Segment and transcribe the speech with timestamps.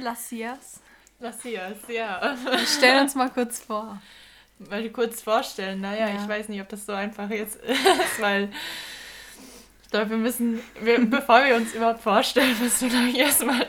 [0.00, 0.80] sind Lassias.
[1.20, 2.34] Lassias, ja.
[2.44, 4.00] Wir stellen uns mal kurz vor.
[4.70, 5.80] Mal kurz vorstellen.
[5.80, 6.14] Naja, Ja.
[6.22, 8.50] ich weiß nicht, ob das so einfach jetzt ist, weil
[9.82, 13.66] ich glaube, wir müssen, wir, bevor wir uns überhaupt vorstellen, müssen wir gleich erstmal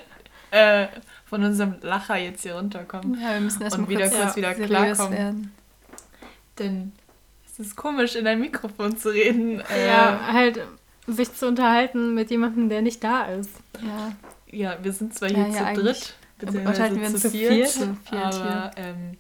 [0.52, 0.88] äh,
[1.26, 3.20] von unserem Lacher jetzt hier runterkommen.
[3.20, 5.12] Ja, wir müssen erstmal Und wieder kurz, kurz wieder klarkommen.
[5.18, 5.56] werden.
[6.60, 6.92] Denn
[7.46, 9.62] es ist komisch, in ein Mikrofon zu reden.
[9.62, 10.60] Äh, Ja, halt
[11.08, 13.50] sich zu unterhalten mit jemandem, der nicht da ist.
[13.82, 14.12] Ja,
[14.52, 17.30] Ja, wir sind zwar Ja, hier ja, zu eigentlich dritt, beziehungsweise unterhalten wir uns zu
[17.32, 19.18] viert, viert, zu viert aber ähm,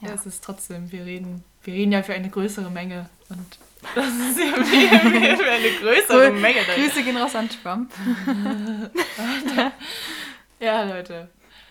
[0.00, 0.08] ja.
[0.08, 0.14] Ja.
[0.14, 3.58] es ist trotzdem, wir reden, wir reden ja für eine größere Menge und
[3.94, 6.58] das ist ja für, für eine größere Grü- Menge.
[6.66, 6.76] Dann.
[6.84, 7.92] Grüße gehen raus an Trump.
[10.60, 11.28] Ja, Leute.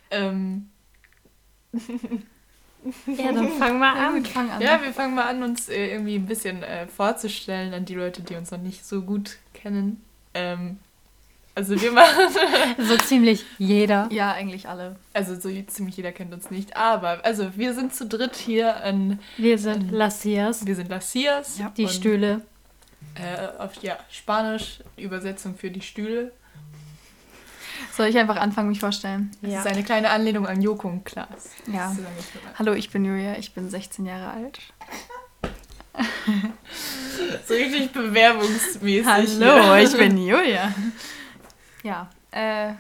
[0.10, 0.70] Ähm,
[3.06, 4.26] Ja, dann fang mal Ja, an.
[4.26, 4.62] fang an.
[4.62, 8.22] ja, wir fangen mal an, uns äh, irgendwie ein bisschen äh, vorzustellen an die Leute,
[8.24, 10.04] die uns noch nicht so gut kennen.
[10.34, 10.80] Ähm,
[11.56, 12.28] also wir machen,
[12.80, 14.08] So ziemlich jeder.
[14.12, 14.96] ja, eigentlich alle.
[15.14, 19.20] also so ziemlich jeder kennt uns nicht, aber also wir sind zu dritt hier an,
[19.38, 21.58] Wir sind Lassias, wir sind Lassias.
[21.60, 21.72] Ja.
[21.76, 22.42] die Stühle.
[23.16, 26.32] Äh, auf ja, Spanisch, Übersetzung für die Stühle.
[27.98, 29.32] Soll ich einfach anfangen, mich vorstellen?
[29.42, 29.60] Das Ja.
[29.62, 31.50] ist eine kleine Anlehnung an Joko und Klaas.
[31.68, 31.94] Ja.
[31.98, 34.60] Das Hallo, ich bin Julia, ich bin 16 Jahre alt.
[37.48, 39.06] So richtig bewerbungsmäßig.
[39.06, 40.74] Hallo, ich bin Julia.
[41.84, 42.76] Ja, äh, ja,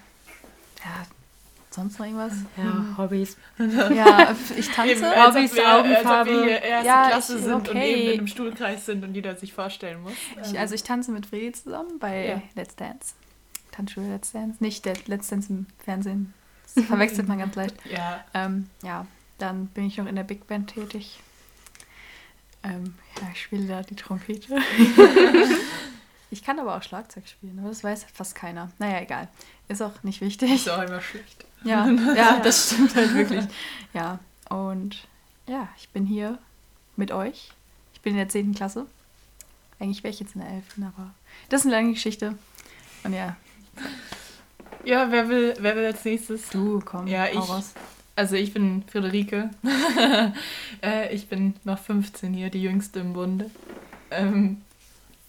[1.70, 2.34] sonst noch irgendwas?
[2.58, 3.38] Ja, Hobbys.
[3.58, 4.92] Ja, ich tanze.
[4.94, 6.44] Eben, als Hobbys, wir, als wir Augenfarbe.
[6.44, 7.94] hier erste Ja, Klasse ich- sind und okay.
[7.94, 10.14] eben in einem Stuhlkreis sind und jeder sich vorstellen muss.
[10.44, 12.42] Ich, also ich tanze mit Fredi zusammen bei Ja.
[12.56, 13.14] Let's Dance.
[13.72, 14.58] Tanzschule Let's Dance.
[14.60, 16.34] Nicht Let's Dance im Fernsehen.
[16.76, 17.76] Das verwechselt man ganz leicht.
[17.90, 19.06] ja, Ähm, ja,
[19.38, 21.20] dann bin ich noch in der Big Band tätig.
[22.64, 24.56] Ähm, ja, ich spiele da die Trompete.
[26.32, 28.72] ich kann aber auch Schlagzeug spielen, aber das weiß fast keiner.
[28.80, 29.28] Naja, egal.
[29.68, 30.52] Ist auch nicht wichtig.
[30.52, 31.46] ist auch immer schlecht.
[31.64, 33.46] Ja, ja, das stimmt halt wirklich.
[33.94, 34.18] Ja,
[34.50, 35.08] und
[35.48, 36.40] ja, ich bin hier
[36.96, 37.52] mit euch.
[37.94, 38.56] Ich bin in der 10.
[38.56, 38.88] Klasse.
[39.80, 41.12] Eigentlich wäre ich jetzt in der 11., aber
[41.50, 42.36] das ist eine lange Geschichte.
[43.04, 43.36] Und ja,
[44.84, 46.50] Ja, wer will, wer will als nächstes?
[46.50, 47.74] du, komm, Ja, ich- raus.
[48.16, 49.50] Also ich bin Friederike.
[50.84, 53.50] äh, ich bin noch 15 hier, die jüngste im Bunde.
[54.12, 54.62] Ähm,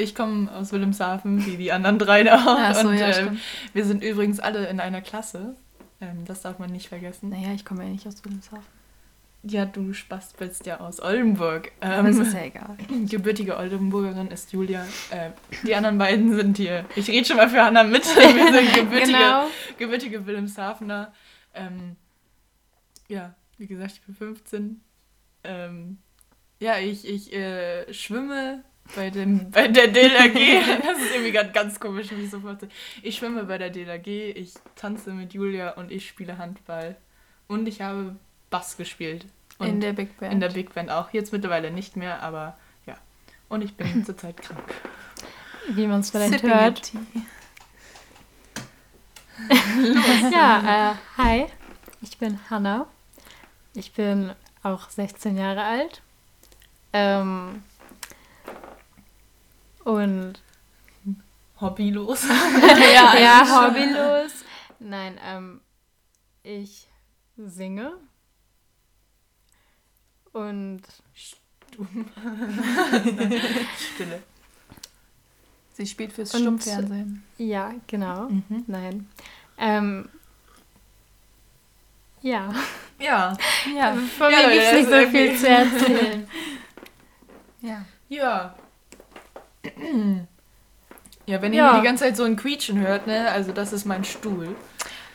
[0.03, 2.75] ich komme aus Wilhelmshaven, wie die anderen drei da auch.
[2.75, 3.41] So, und ja, ähm, stimmt.
[3.73, 5.55] wir sind übrigens alle in einer Klasse.
[6.01, 7.29] Ähm, das darf man nicht vergessen.
[7.31, 8.65] Naja, ich komme ja nicht aus Wilhelmshaven.
[9.45, 11.73] Ja, du Spast bist ja aus Oldenburg.
[11.81, 12.77] Aber das Ähm, ist ja egal.
[13.09, 14.85] gebürtige Oldenburgerin ist Julia.
[15.11, 15.31] Äh,
[15.67, 16.85] die anderen beiden sind hier.
[16.95, 18.05] Ich rede schon mal für Hannah mit.
[18.17, 19.47] Wir sind gebürtige, Genau.
[19.79, 21.13] gebürtige Wilhelmshavener.
[21.55, 21.97] Ähm,
[23.09, 24.81] ja, wie gesagt, ich bin 15.
[25.45, 25.99] Ähm,
[26.61, 28.63] ja, ich, ich äh, schwimme
[28.95, 30.83] bei, dem, bei der DLRG.
[30.83, 32.71] Das ist irgendwie ganz, ganz komisch, wie ich so vorstelle.
[33.03, 36.97] Ich schwimme bei der DLRG, ich tanze mit Julia und ich spiele Handball.
[37.49, 38.17] Und ich habe
[38.51, 39.27] Bass gespielt.
[39.59, 40.33] Und in der Big Band.
[40.33, 41.13] in der Big Band auch.
[41.13, 42.97] Jetzt mittlerweile nicht mehr, aber ja.
[43.49, 44.75] Und ich bin zurzeit krank.
[45.69, 46.93] Wie man es vielleicht hört.
[50.31, 51.47] Ja, äh, hi.
[52.01, 52.87] Ich bin Hanna.
[53.75, 54.33] Ich bin
[54.63, 56.03] auch 16 Jahre alt.
[56.93, 57.63] Ähm,
[59.85, 60.35] und
[61.61, 62.25] Hobbylos.
[62.95, 64.33] ja, ja, hobbylos.
[64.81, 65.61] Nein, ähm,
[66.43, 66.89] ich
[67.37, 67.93] singe.
[70.33, 70.83] Und
[73.95, 74.23] Stille.
[75.75, 77.23] Sie spielt fürs Und- Stummfernsehen.
[77.39, 78.29] ja, genau.
[78.29, 78.65] Mhm.
[78.67, 79.09] Nein.
[79.59, 80.09] Ähm,
[82.23, 82.53] ja.
[82.99, 83.37] Ja.
[83.75, 86.29] Ja, Von Ja, mir gibt es nicht so viel zu erzählen.
[87.63, 87.85] ja.
[88.09, 88.55] Ja.
[91.27, 91.73] Ja, wenn ihr Ja.
[91.73, 94.57] hier die ganze Zeit so ein Quietschen hört, ne, also das ist mein Stuhl.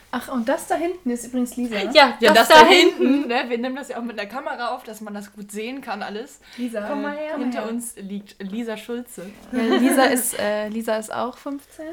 [0.09, 1.75] Ach, und das da hinten ist übrigens Lisa.
[1.75, 3.27] Ja, Ja, das, das, da, da hinten, hinten.
[3.27, 5.81] ne, wir nehmen das ja auch mit der Kamera auf, dass man das gut sehen
[5.81, 6.39] kann alles.
[6.55, 6.81] Lisa.
[6.87, 7.37] Komm mal her.
[7.37, 9.29] Hinter uns liegt Lisa Schulze.
[9.51, 11.85] Ja, Lisa, ist, äh, Lisa ist auch 15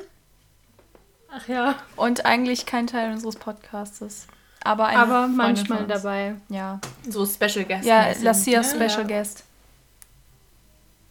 [1.36, 1.74] Ach ja.
[1.96, 4.28] und eigentlich kein Teil unseres Podcastes.
[4.62, 6.36] Aber, Aber manchmal dabei.
[6.48, 7.84] Ja, So Special Guest.
[7.84, 8.06] ja.
[8.22, 9.18] Lassia Ja, Special ja.
[9.18, 9.42] Guest.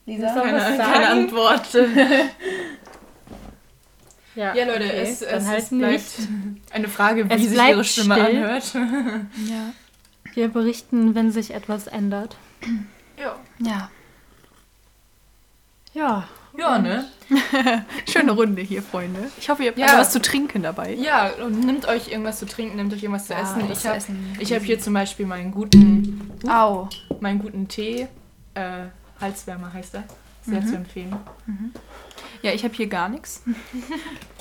[0.05, 0.27] Lisa?
[0.33, 1.07] Keine, was keine?
[1.09, 1.67] Antwort.
[4.35, 6.27] Ja, Ja, Leute, okay, es, es, halt es bleibt nicht.
[6.71, 8.25] eine Frage, wie Es sich ihre Stimme still.
[8.37, 8.73] anhört.
[9.47, 9.73] Ja.
[10.33, 12.35] Wir berichten, wenn sich etwas ändert.
[13.19, 13.35] Ja.
[13.59, 13.91] Ja.
[15.93, 16.27] Ja.
[16.57, 17.05] Ja, ne?
[18.11, 19.29] Schöne Runde hier, Freunde.
[19.37, 19.99] Ich hoffe, ihr habt Ja.
[19.99, 20.93] was zu trinken dabei.
[20.95, 23.69] Ja, und nehmt euch irgendwas zu trinken, nehmt euch irgendwas zu Ja, essen.
[24.39, 26.89] Ich habe hab hier zum Beispiel meinen guten, Au.
[27.19, 28.07] meinen guten Tee.
[28.55, 28.85] Äh,
[29.21, 30.03] Halswärmer heißt er.
[30.45, 30.67] Sehr Mhm.
[30.67, 31.15] zu empfehlen.
[32.41, 33.41] Ja, ich habe hier gar nichts.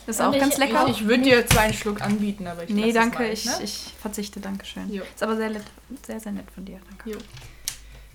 [0.04, 0.84] Das ist Und auch ich- ganz lecker.
[0.88, 3.52] Ich, ich würde dir zwar einen Schluck anbieten, aber ich nee, danke, mal, ich, ne?
[3.62, 4.92] ich verzichte, danke schön.
[4.92, 5.02] Jo.
[5.14, 5.62] Ist aber sehr, nett-
[6.04, 6.80] sehr, sehr nett von dir.
[6.90, 7.16] Danke.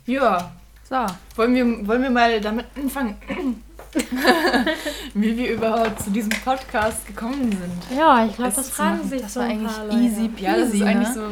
[0.05, 0.51] Ja,
[0.83, 1.05] So,
[1.37, 3.15] wollen wir, wollen wir mal damit anfangen,
[5.13, 7.97] wie wir überhaupt zu diesem Podcast gekommen sind.
[7.97, 9.99] Ja, ich glaube, das fragen sich das so war ein eigentlich paar Leute.
[9.99, 11.13] easy Ja, das ist peasy, eigentlich ne?
[11.13, 11.29] so.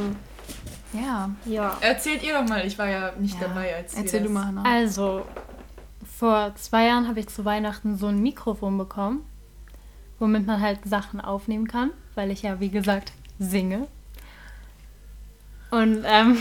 [1.01, 1.29] Ja.
[1.45, 1.77] Ja.
[1.81, 3.47] Erzählt ihr doch mal, ich war ja nicht Ja.
[3.47, 4.63] dabei, als Erzähl das du mal, Hannah.
[4.63, 5.25] Also,
[6.17, 9.25] vor zwei Jahren habe ich zu Weihnachten so ein Mikrofon bekommen,
[10.19, 13.87] womit man halt Sachen aufnehmen kann, weil ich ja, wie gesagt, singe.
[15.71, 16.37] Und ähm,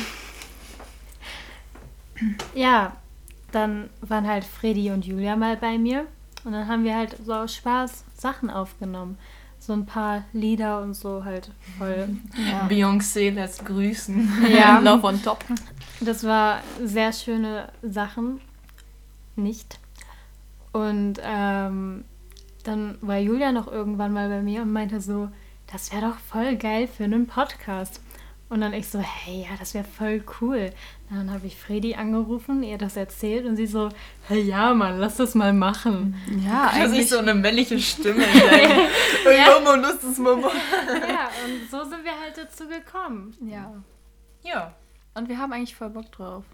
[2.55, 2.97] ja,
[3.53, 6.07] dann waren halt Freddy und Julia mal bei mir
[6.45, 9.19] und dann haben wir halt so aus Spaß Sachen aufgenommen.
[9.67, 12.09] So ein paar Lieder und so halt voll.
[12.37, 12.69] Ja.
[12.69, 14.47] Beyoncé lässt grüßen.
[14.55, 14.79] Ja.
[14.85, 15.43] Love on top.
[16.01, 18.41] Das war sehr schöne Sachen.
[19.37, 19.79] Nicht.
[20.73, 22.05] Und ähm,
[22.65, 25.31] dann war Julia noch irgendwann mal bei mir und meinte so,
[25.73, 28.01] das wäre doch voll geil für einen Podcast.
[28.51, 30.71] Und dann ich so, hey, ja, das wäre voll cool.
[31.11, 33.89] Dann habe ich Fredi angerufen, ihr das erzählt und sie so,
[34.29, 36.15] hey, ja, Mann, lass das mal machen.
[36.45, 37.09] Ja, Das ist eigentlich.
[37.09, 38.23] so eine männliche Stimme.
[39.25, 39.59] ja.
[39.61, 40.49] Mama, Lust ist Mama.
[41.09, 43.35] ja, und so sind wir halt dazu gekommen.
[43.41, 43.73] Ja.
[44.43, 44.75] Ja.
[45.15, 46.45] Und wir haben eigentlich voll Bock drauf.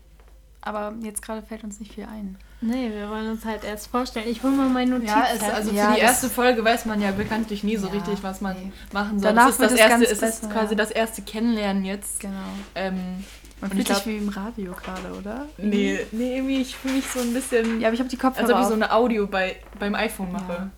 [0.63, 2.37] Aber jetzt gerade fällt uns nicht viel ein.
[2.61, 4.29] Nee, wir wollen uns halt erst vorstellen.
[4.29, 5.09] Ich hole mal meine Notizen.
[5.17, 7.87] Ja, es, also Ja, für die das- erste Folge weiß man ja bekanntlich nie so
[7.87, 8.73] Ja, richtig, was man nee.
[8.93, 9.29] machen soll.
[9.31, 10.77] Danach es ist wird das erste, es ist besser, quasi ja.
[10.77, 12.21] das erste Kennenlernen jetzt.
[12.21, 12.35] Genau.
[12.75, 13.25] Ähm,
[13.63, 15.47] Man fühlt ich sich wie im Radio gerade, oder?
[15.57, 18.23] nee, nee, irgendwie, ich fühle mich so ein bisschen, Ja, aber ich habe die als
[18.37, 20.53] Kopfhörer ob ich so eine Audio bei, beim iPhone mache.
[20.53, 20.71] Ja.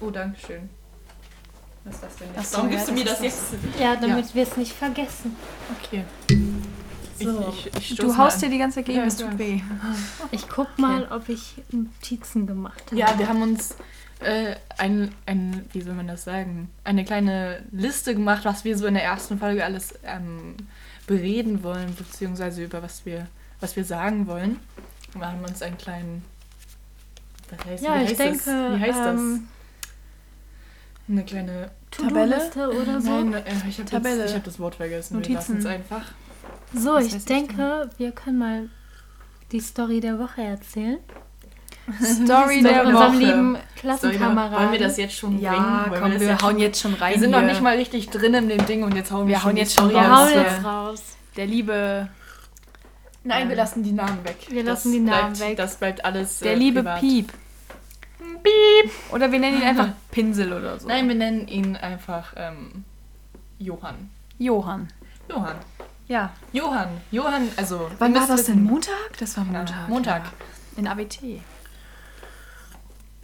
[0.00, 0.70] Oh, danke schön.
[1.84, 2.50] Was ist das denn jetzt?
[2.50, 3.80] so, Warum ja, gibst du das mir das ist jetzt?
[3.80, 5.36] Ja, damit wir es nicht vergessen.
[5.82, 6.04] Okay.
[7.18, 7.48] So.
[7.50, 8.40] Ich, ich, ich Du haust an.
[8.42, 9.28] dir die ganze Zeit gegen, Ja, es ja.
[9.28, 9.60] tut weh.
[10.30, 12.96] Ich guck mal, ob ich Notizen gemacht habe.
[12.96, 13.74] Ja, wir haben uns
[14.20, 18.86] äh, ein, ein, wie soll man das sagen, eine kleine Liste gemacht, was wir so
[18.86, 20.56] in der ersten Folge alles ähm,
[21.06, 23.26] bereden wollen, beziehungsweise über was wir,
[23.60, 24.58] was wir sagen wollen.
[25.14, 26.24] Und wir haben uns einen kleinen,
[27.50, 28.76] was heißt, Ja, wie ich heißt denke, das?
[28.76, 31.08] Wie heißt ähm, das?
[31.10, 33.08] Eine kleine To-Do-Liste oder so.
[33.24, 34.22] Nein, äh, ich habe Tabelle.
[34.24, 35.14] das, hab das Wort vergessen.
[35.14, 35.34] Wir Notizen.
[35.34, 36.12] lassen es einfach.
[36.74, 38.68] So, Was ich weiß ich denke, wir können mal
[39.52, 40.98] die Story der Woche erzählen.
[42.02, 43.06] Story der Von Woche.
[43.06, 44.52] unserem lieben Klassenkameraden.
[44.52, 45.90] noch- Wollen wir das jetzt schon Ja, bringen?
[45.90, 47.14] Wollen komm, das wir jetzt hauen schon- jetzt schon rein.
[47.14, 47.48] Wir sind noch hier.
[47.48, 49.74] nicht mal richtig drin in dem Ding und jetzt hauen wir, Wir schon hauen jetzt
[49.74, 50.08] schon Wir raus.
[50.08, 50.20] raus.
[50.28, 50.42] hauen Ja.
[50.42, 51.02] jetzt raus.
[51.36, 52.08] Der liebe,
[53.24, 54.36] Nein, wir Ähm, lassen die Namen weg.
[54.48, 55.56] wir Das lassen die Namen bleibt, weg.
[55.56, 56.38] Das bleibt alles.
[56.40, 57.00] der äh, liebe privat.
[57.00, 57.32] Piep.
[58.42, 58.92] Piep.
[59.12, 60.86] Oder wir nennen ihn einfach Pinsel oder so.
[60.88, 62.84] Nein, wir nennen ihn einfach ähm,
[63.58, 64.10] Johann.
[64.38, 64.88] Johann.
[65.28, 65.56] Johann.
[66.08, 66.32] Ja.
[66.52, 66.88] Johann.
[67.10, 67.90] Johann, also.
[67.98, 68.64] Wann war das denn?
[68.64, 68.94] Montag?
[69.18, 69.88] Das war Ja, Montag.
[69.88, 70.22] Montag.
[70.24, 70.78] Ja.
[70.78, 71.18] In AWT.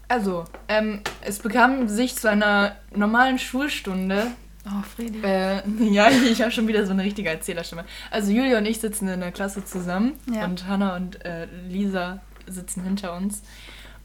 [0.08, 4.26] Also, ähm, es bekam sich zu einer normalen Schulstunde.
[4.66, 5.20] Oh, Fredi.
[5.22, 7.84] Äh, ja, ich habe schon wieder so eine richtige Erzählerstimme.
[8.10, 10.44] Also, Julia und ich sitzen in der Klasse zusammen Ja.
[10.44, 13.42] und Hannah und äh, Lisa sitzen hinter uns.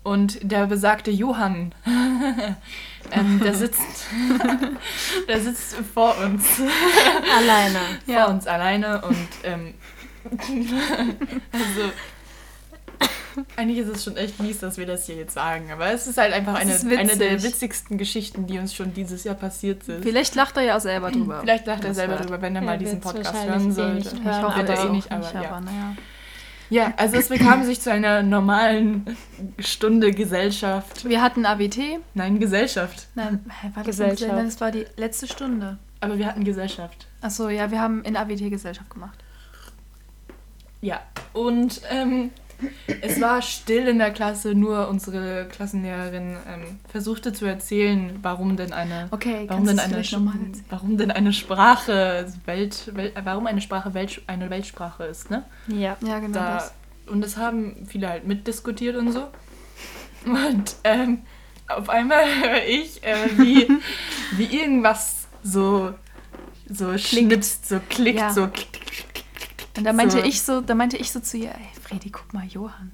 [0.04, 1.75] Und der besagte Johann,
[3.12, 4.07] ähm, der sitzt,
[5.28, 6.45] der sitzt vor uns.
[7.38, 7.80] Alleine.
[8.06, 8.26] Ja.
[8.26, 9.73] vor uns alleine und ähm,
[11.52, 11.92] also
[13.56, 16.18] eigentlich ist es schon echt mies, dass wir das hier jetzt sagen, aber es ist
[16.18, 20.04] halt einfach eine, eine der witzigsten Geschichten, die uns schon dieses Jahr passiert sind.
[20.04, 21.40] Vielleicht lacht er ja auch selber drüber.
[21.42, 24.16] Vielleicht lacht er selber drüber, wenn er mal diesen Podcast hören eh sollte.
[24.16, 25.50] Ich hoffe, er eh nicht, nicht, aber ja.
[25.50, 25.95] aber naja.
[26.69, 29.18] Ja, also es bekam sich zu einer normalen
[29.57, 31.07] Stunde Gesellschaft.
[31.07, 31.99] Wir hatten AWT.
[32.14, 33.07] Nein, Gesellschaft.
[33.16, 34.19] Nein, war das Gesellschaft.
[34.19, 34.47] Gesellschaft?
[34.47, 35.80] Das war die letzte Stunde.
[35.99, 37.07] Aber wir hatten Gesellschaft.
[37.21, 39.18] Achso, ja, wir haben in AWT Gesellschaft gemacht.
[40.81, 41.02] Ja,
[41.33, 42.31] und ähm,
[43.01, 48.73] es war still in der Klasse, nur unsere Klassenlehrerin ähm, versuchte zu erzählen, warum denn
[48.73, 50.04] eine, Okay, warum denn eine,
[50.69, 55.44] warum denn eine Sprache Welt, Welt, warum eine Sprache Welt, eine Weltsprache ist, ne?
[55.68, 55.97] Ja.
[56.01, 56.73] Ja, genau Da, das.
[57.07, 59.28] und das haben viele halt mitdiskutiert und so.
[60.25, 61.19] Und ähm,
[61.68, 63.68] auf einmal höre ich, äh, wie,
[64.37, 65.94] wie irgendwas so,
[66.69, 68.33] so schnipst, so klickt, Ja.
[68.33, 69.25] so klick, klick, klick,
[69.78, 70.23] Und da meinte so.
[70.23, 72.92] ich so, da meinte ich so zu ihr, ey Fredi, guck mal, Johann.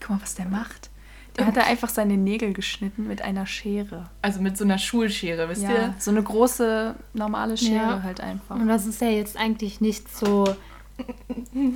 [0.00, 0.90] Guck mal, was der macht.
[1.38, 4.10] Der hat da einfach seine Nägel geschnitten mit einer Schere.
[4.20, 5.94] Also mit so einer Schulschere, wisst Ja, ihr?
[5.98, 8.02] so eine große, normale Schere Ja.
[8.02, 8.56] halt einfach.
[8.56, 10.44] Und das ist ja jetzt eigentlich nicht so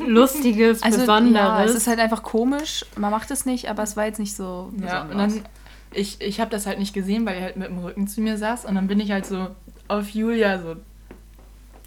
[0.06, 1.34] Lustiges, Also, Besonderes.
[1.34, 2.84] ja, es ist halt einfach komisch.
[2.96, 5.40] Man macht es nicht, aber es war jetzt nicht so Ja, und dann,
[5.92, 8.36] ich, ich habe das halt nicht gesehen, weil er halt mit dem Rücken zu mir
[8.36, 8.66] saß.
[8.66, 9.48] Und dann bin ich halt so
[9.88, 10.76] auf Julia so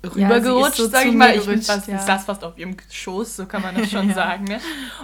[0.03, 1.35] rübergerutscht, ist so sag ich mal.
[1.35, 1.99] Ich, bin fast, ja.
[1.99, 4.15] saß fast auf ihrem Schoß, so kann man das schon Ja.
[4.15, 4.43] sagen.
[4.45, 4.59] Ne?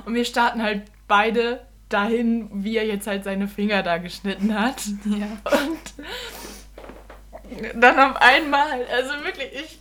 [0.05, 4.81] Und wir starten halt beide dahin, wie er jetzt halt seine Finger da geschnitten hat.
[5.05, 5.27] Ja.
[5.51, 5.93] Und
[7.83, 9.79] dann auf einmal, also wirklich, ich.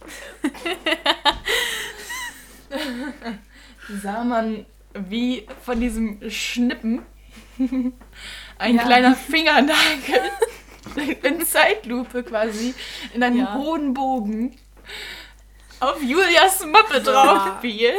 [4.02, 7.02] sah man, wie von diesem Schnippen
[8.58, 8.82] ein Ja.
[8.82, 10.20] kleiner Fingernagel
[11.22, 12.74] in Zeitlupe quasi
[13.14, 13.54] in einem Ja.
[13.54, 14.56] hohen Bogen
[15.80, 17.90] auf Julias Mappe drauf fiel.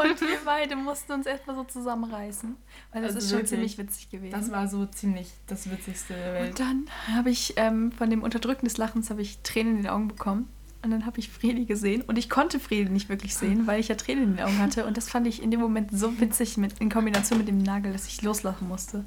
[0.00, 2.56] Und wir beide mussten uns erstmal so zusammenreißen.
[2.92, 3.48] Weil das Also ist schon wirklich.
[3.50, 4.32] ziemlich witzig gewesen.
[4.32, 6.50] Das war so ziemlich das Witzigste der Welt.
[6.50, 9.90] Und dann habe ich ähm, von dem Unterdrücken des Lachens habe ich Tränen in den
[9.90, 10.48] Augen bekommen.
[10.84, 12.02] Und dann habe ich Fredi gesehen.
[12.02, 14.84] Und ich konnte Fredi nicht wirklich sehen, weil ich ja Tränen in den Augen hatte.
[14.84, 17.92] Und das fand ich in dem Moment so witzig mit, in Kombination mit dem Nagel,
[17.92, 19.04] dass ich loslachen musste.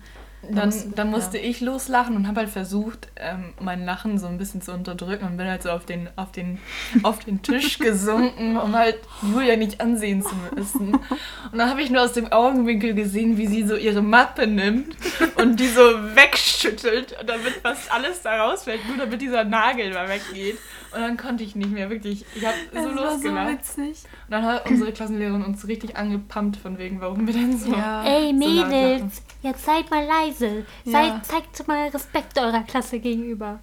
[0.52, 1.44] Dann, musste- dann musste ja.
[1.50, 5.38] ich loslachen und habe halt versucht, ähm, mein Lachen so ein bisschen zu unterdrücken und
[5.38, 6.60] bin halt so auf den, auf den,
[7.04, 10.94] auf den Tisch gesunken, um halt Julia nicht ansehen zu müssen.
[10.96, 14.96] Und dann habe ich nur aus dem Augenwinkel gesehen, wie sie so ihre Mappe nimmt
[15.36, 15.82] und die so
[16.16, 20.58] wegschüttelt, damit fast alles da rausfällt, nur damit dieser Nagel mal weggeht.
[20.96, 22.26] Und dann konnte ich nicht mehr, wirklich.
[22.36, 24.04] Ich habe so Das war so witzig.
[24.28, 27.72] Und dann hat unsere Klassenlehrerin uns richtig angepumpt von wegen, warum wir denn so...
[27.72, 28.04] Ja.
[28.06, 30.66] Ey, so laut Mädels, jetzt seid mal leise.
[30.86, 30.92] Ja.
[30.92, 33.60] Seid, zeigt mal Respekt eurer Klasse gegenüber.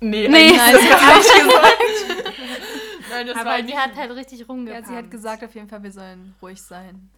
[0.00, 2.24] Nee, Nee, nein, das hat nicht gesagt.
[3.10, 4.86] Nein, das war Aber die nicht hat halt richtig Ja, rumgepumpt.
[4.88, 7.10] sie hat gesagt auf jeden Fall, wir sollen ruhig sein.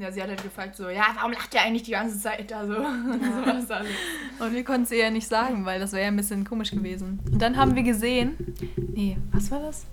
[0.00, 2.66] Ja, sie hat halt gefragt so, ja, warum lacht ihr eigentlich die ganze Zeit da
[2.66, 2.74] so?
[3.44, 3.90] das alles.
[4.38, 6.70] Und wir konnten es ihr ja nicht sagen, weil das wäre ja ein bisschen komisch
[6.70, 7.20] gewesen.
[7.30, 8.36] Und dann haben wir gesehen.
[8.94, 9.84] Nee, was war das?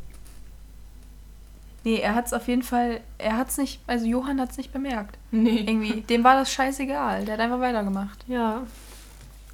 [1.84, 3.02] Nee, er hat es auf jeden Fall.
[3.18, 3.82] Er hat es nicht.
[3.88, 5.18] Also Johann hat es nicht bemerkt.
[5.32, 5.64] Nee.
[5.66, 6.02] Irgendwie.
[6.02, 7.26] Dem war das scheißegal.
[7.26, 8.24] Der hat einfach weitergemacht.
[8.28, 8.64] Ja,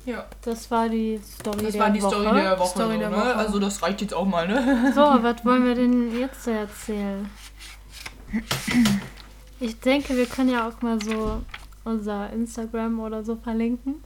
[0.05, 2.15] Ja, das war die Story das der war die Woche.
[2.15, 2.69] Story der Woche.
[2.69, 3.15] Story so, der ne?
[3.15, 3.35] Woche.
[3.35, 4.91] Also das reicht jetzt auch mal, ne?
[4.93, 7.29] So, was wollen wir denn jetzt erzählen?
[9.59, 11.41] Ich denke, wir können ja auch mal so
[11.83, 14.03] unser Instagram oder so verlinken.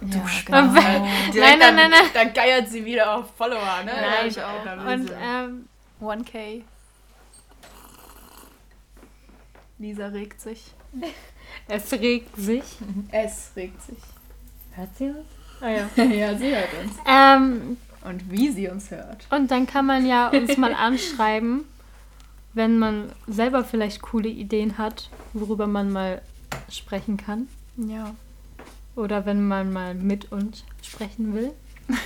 [0.00, 0.72] Ja, genau.
[0.72, 1.02] Nein,
[1.34, 2.04] nein, dann, nein, nein.
[2.14, 3.92] Dann geiert sie wieder auf Follower, ne?
[3.92, 4.86] Nein, ich auch.
[4.86, 5.68] Und ähm,
[6.00, 6.62] 1K.
[9.78, 10.72] Lisa regt sich.
[11.68, 12.64] es regt sich.
[13.10, 13.98] Es regt sich.
[14.72, 15.62] Hört sie was?
[15.62, 16.04] Ah ja.
[16.04, 16.92] ja, sie hört uns.
[17.06, 19.26] Ähm, Und wie sie uns hört.
[19.30, 21.64] und dann kann man ja uns mal anschreiben,
[22.54, 26.22] wenn man selber vielleicht coole Ideen hat, worüber man mal
[26.70, 27.48] sprechen kann.
[27.76, 28.14] Ja.
[28.96, 31.52] Oder wenn man mal mit uns sprechen will.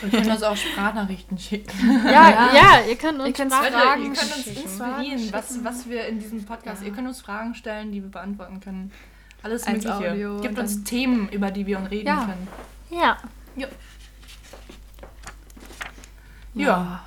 [0.03, 1.73] Wir können uns auch Sprachnachrichten schicken.
[2.05, 2.51] Ja, Ja.
[2.55, 4.63] ja, ihr könnt uns Ihr könnt Fragen ihr könnt uns schicken.
[4.63, 6.83] inspirieren, was, was wir in diesem Podcast.
[6.83, 6.89] Ja.
[6.89, 8.93] Ihr könnt uns Fragen stellen, die wir beantworten können.
[9.43, 10.11] Alles Als Mögliche.
[10.13, 12.17] Audio Gibt uns Themen, über die wir reden Ja.
[12.27, 12.49] können.
[12.91, 13.17] Ja,
[16.55, 17.01] Ja.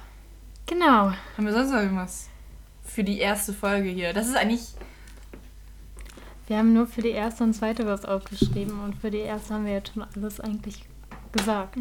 [0.65, 1.11] genau.
[1.37, 2.27] Haben wir sonst noch irgendwas
[2.95, 4.13] für die erste Folge hier?
[4.13, 4.61] Das ist eigentlich.
[6.47, 9.65] Wir haben nur für die erste und zweite was aufgeschrieben und für die erste haben
[9.65, 10.85] wir jetzt schon alles eigentlich
[11.31, 11.77] gesagt.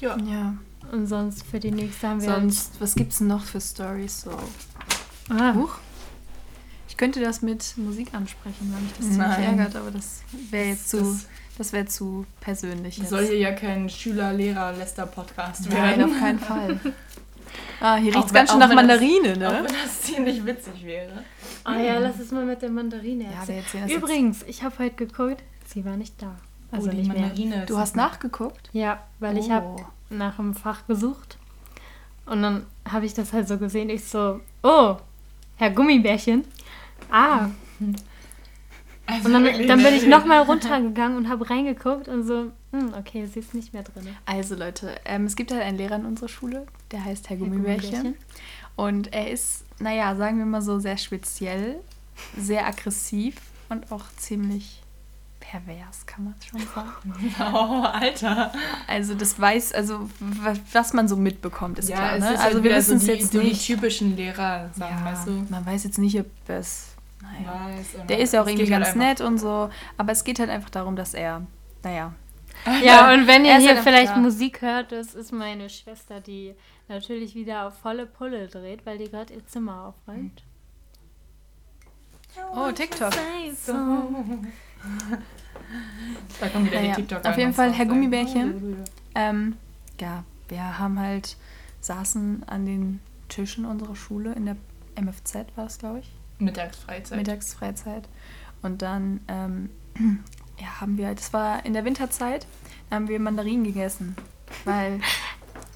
[0.00, 0.16] Ja.
[0.18, 0.54] Ja.
[0.92, 4.30] Und sonst für die nächste haben wir Sonst, was gibt's noch für Stories so?
[5.30, 5.76] Ah, Huch.
[6.88, 9.58] Ich könnte das mit Musik ansprechen, weil mich das ziemlich Nein.
[9.58, 11.26] ärgert, aber das wäre jetzt zu, Das-
[11.58, 12.98] das wäre zu persönlich.
[12.98, 13.08] Jetzt.
[13.10, 16.04] Soll hier ja kein Schüler-Lehrer-Lester-Podcast Nein, werden.
[16.12, 16.80] auf keinen Fall.
[17.80, 19.64] Ah, hier riecht's wenn- ganz schön nach wenn das- Mandarine, Auch ne?
[19.66, 21.24] wenn das ziemlich witzig wäre.
[21.64, 23.64] ah ja, lass es mal mit der Mandarine Ja, erzählen.
[23.86, 23.96] jetzt.
[23.96, 26.34] Übrigens, ich habe heute geguckt, sie war nicht da.
[26.70, 27.20] Also oh, die nicht mehr.
[27.20, 27.66] Mandarine.
[27.66, 28.70] Du hast nachgeguckt?
[28.72, 29.50] Ja, weil ich Oh.
[29.52, 29.76] habe
[30.10, 31.36] nach einem Fach gesucht
[32.26, 33.90] und dann habe ich das halt so gesehen.
[33.90, 34.96] Ich so, oh,
[35.56, 36.44] Herr Gummibärchen.
[37.10, 37.48] Ah,
[39.06, 43.26] Also und dann, dann bin ich nochmal runtergegangen und habe reingeguckt und so, hm, okay,
[43.26, 44.06] sie ist nicht mehr drin.
[44.26, 48.14] Also Leute, ähm, es gibt halt einen Lehrer in unserer Schule, der heißt Herr Gummibärchen.
[48.76, 51.80] Und er ist, naja, sagen wir mal so, sehr speziell,
[52.36, 53.36] sehr aggressiv
[53.68, 54.82] und auch ziemlich
[55.40, 57.34] pervers, kann man schon sagen.
[57.52, 58.52] Oh, Alter.
[58.86, 62.14] Also das weiß, also wa- was man so mitbekommt, ist klar.
[62.16, 62.32] es Ne?
[62.34, 63.66] ist Also halt wir wissen so die, jetzt die nicht.
[63.66, 65.46] typischen Lehrer, sagen, ja, weißt du?
[65.50, 66.91] Man weiß jetzt nicht, ob es.
[67.32, 67.76] Naja.
[67.76, 70.38] Weiß, Der ist ja auch irgendwie halt ganz einfach- nett und so, aber es geht
[70.38, 71.42] halt einfach darum, dass er,
[71.82, 72.12] naja,
[72.84, 74.18] Ja, und wenn ihr Er hier ja- vielleicht ja.
[74.18, 76.54] Musik hört, das ist meine Schwester, die
[76.88, 80.42] natürlich wieder auf volle Pulle dreht, weil die gerade ihr Zimmer aufräumt.
[82.54, 83.10] Oh, TikTok.
[86.40, 88.76] Da kommen wieder Naja, die TikTok auf jeden Fall Herr Gummibärchen.
[89.14, 89.56] Ähm,
[90.00, 91.36] ja, wir haben halt,
[91.80, 94.56] saßen an den Tischen unserer Schule in der
[95.00, 97.18] MFZ war es, glaube ich, Mittagsfreizeit.
[97.18, 98.08] Mittagsfreizeit.
[98.62, 99.70] Und dann, ähm,
[100.60, 102.46] ja, haben wir, das war in der Winterzeit,
[102.90, 104.16] da haben wir Mandarinen gegessen.
[104.64, 105.00] Weil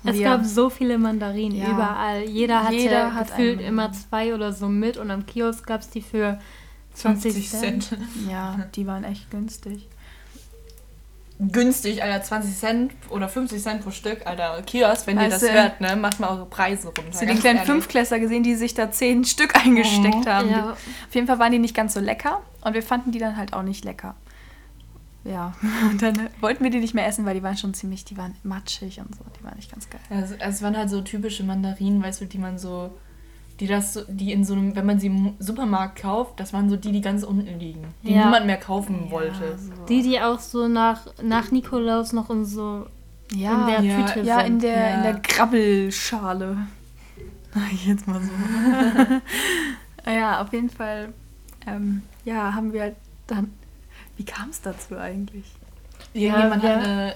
[0.04, 1.72] Es gab so viele Mandarinen Ja.
[1.72, 2.22] überall.
[2.22, 5.90] Jeder hatte Jeder hat gefühlt immer zwei oder so mit und am Kiosk gab es
[5.90, 6.38] die für
[6.94, 7.96] 20 Cent.
[8.30, 9.88] ja, die waren echt günstig.
[11.38, 14.62] Günstig, Alter, 20 Cent oder 50 Cent pro Stück, Alter.
[14.62, 17.02] Kiosk, wenn ihr Weißt das du, hört, ne, macht mal eure Preise runter.
[17.12, 17.70] Hast du die kleinen ehrlich.
[17.70, 20.28] Fünfklässler gesehen, die sich da zehn Stück eingesteckt Mhm.
[20.28, 20.50] haben?
[20.50, 20.70] Ja.
[20.72, 23.52] Auf jeden Fall waren die nicht ganz so lecker und wir fanden die dann halt
[23.52, 24.14] auch nicht lecker.
[25.24, 25.54] Ja,
[25.90, 28.34] und dann wollten wir die nicht mehr essen, weil die waren schon ziemlich, die waren
[28.44, 30.00] matschig und so, die waren nicht ganz geil.
[30.08, 32.96] Also, es waren halt so typische Mandarinen, weißt du, die man so,
[33.60, 36.68] die das, so- die in so einem, wenn man sie im Supermarkt kauft, das waren
[36.68, 38.24] so die, die ganz unten liegen, die Ja.
[38.26, 39.56] niemand mehr kaufen wollte.
[39.58, 39.72] so.
[39.88, 42.86] Die, die auch so nach, nach Nikolaus noch in so
[43.32, 44.46] ja, in der ja, Tüte ja, sind.
[44.46, 45.12] in der, in Ja.
[45.12, 46.56] der Grabbelschale.
[47.54, 48.30] Sag ich jetzt mal so.
[50.10, 51.08] ja, auf jeden Fall,
[51.66, 52.96] ähm, ja, haben wir halt
[53.26, 53.52] dann,
[54.16, 55.44] wie kam es dazu eigentlich?
[56.12, 57.14] Irgendjemand Ja, hat eine,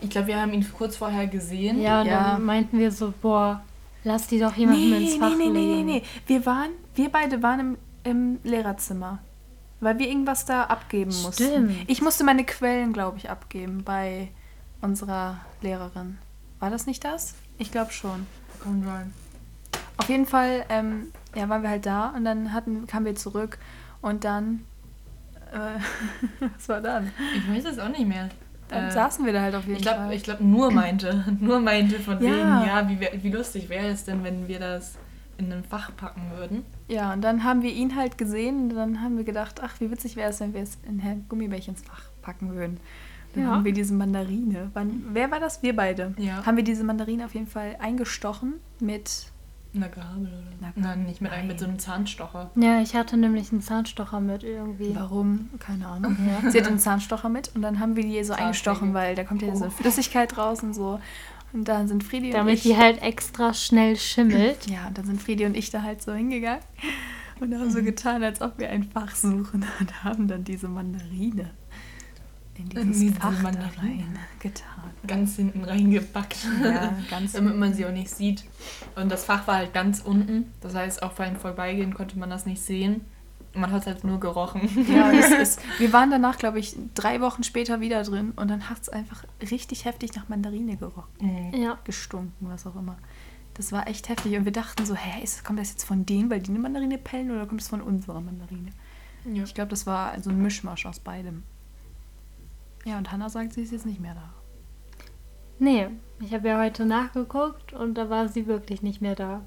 [0.00, 1.80] ich glaube, wir haben ihn kurz vorher gesehen.
[1.80, 2.32] Ja, und Ja.
[2.32, 3.62] dann meinten wir so, boah,
[4.06, 6.02] lass die doch jemanden ins Nee, Fach nee, nee, nee, nee, nee.
[6.26, 9.18] Wir waren, wir beide waren im, im Lehrerzimmer.
[9.80, 11.44] Weil wir irgendwas da abgeben mussten.
[11.44, 11.76] Stimmt.
[11.86, 14.28] Ich musste meine Quellen, glaube ich, abgeben bei
[14.80, 16.18] unserer Lehrerin.
[16.60, 17.34] War das nicht das?
[17.58, 18.26] Ich glaube schon.
[18.62, 19.12] Kann sein.
[19.98, 23.58] Auf jeden Fall, ähm, ja, waren wir halt da und dann hatten, kamen wir zurück
[24.00, 24.64] und dann,
[25.52, 25.80] äh,
[26.56, 27.12] was war dann?
[27.34, 28.30] Ich weiß es auch nicht mehr.
[28.68, 30.14] Dann Äh, saßen wir da halt auf jeden Ich glaube, Fall.
[30.14, 31.24] ich glaub, nur meinte.
[31.40, 32.30] Nur meinte von Ja.
[32.30, 34.94] wegen, ja, wie, wie lustig wäre es denn, wenn wir das
[35.38, 36.64] in ein Fach packen würden.
[36.88, 39.90] Ja, und dann haben wir ihn halt gesehen und dann haben wir gedacht, ach, wie
[39.90, 42.78] witzig wäre es, wenn wir es in Herrn Gummibärchens Fach packen würden.
[43.34, 43.50] Dann Ja.
[43.50, 44.70] haben wir diese Mandarine.
[44.72, 45.62] Wann, wer war das?
[45.62, 46.14] Wir beide.
[46.16, 46.44] Ja.
[46.46, 49.26] Haben wir diese Mandarine auf jeden Fall eingestochen mit.
[49.76, 50.72] Eine Gabel oder?
[50.74, 52.50] Nein, nicht mit, einem, mit so einem Zahnstocher.
[52.56, 54.94] Ja, ich hatte nämlich einen Zahnstocher mit irgendwie.
[54.94, 55.50] Warum?
[55.58, 56.16] Keine Ahnung.
[56.42, 56.50] Ja.
[56.50, 59.42] Sie hatte einen Zahnstocher mit und dann haben wir die so eingestochen, weil da kommt
[59.42, 59.70] ja so Oh.
[59.70, 60.98] Flüssigkeit raus und so.
[61.52, 62.62] Und dann sind Friedi und Damit ich.
[62.62, 64.66] die halt extra schnell schimmelt.
[64.70, 66.60] Ja, und dann sind Friedi und ich da halt so hingegangen
[67.40, 71.50] und haben so getan, als ob wir ein Fach suchen und haben dann diese Mandarine
[72.58, 73.78] in In dieses diese Fach da Mandarine.
[73.78, 74.66] rein getan.
[75.06, 76.36] Ganz hinten reingepackt.
[76.64, 78.44] Ja, ganz Damit man sie auch nicht sieht.
[78.96, 80.52] Und das Fach war halt ganz unten.
[80.60, 83.02] Das heißt, auch beim Vorbeigehen konnte man das nicht sehen.
[83.54, 84.68] Man hat halt nur gerochen.
[84.92, 88.68] Ja, das ist, wir waren danach, glaube ich, drei Wochen später wieder drin und dann
[88.68, 91.04] hat es einfach richtig heftig nach Mandarine gerochen.
[91.20, 91.54] Mhm.
[91.54, 91.78] Ja.
[91.84, 92.96] Gestunken, was auch immer.
[93.54, 96.28] Das war echt heftig und wir dachten so, hä, ist, kommt das jetzt von denen,
[96.30, 98.70] weil die eine Mandarine pellen oder kommt es von unserer Mandarine?
[99.32, 99.44] Ja.
[99.44, 101.42] Ich glaube, das war so ein Mischmasch aus beidem.
[102.86, 104.32] Ja, und Hannah sagt, sie ist jetzt nicht mehr da.
[105.58, 105.88] Nee,
[106.20, 109.42] ich habe ja heute nachgeguckt und da war sie wirklich nicht mehr da.